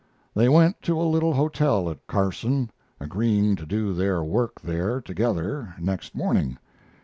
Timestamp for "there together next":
4.59-6.15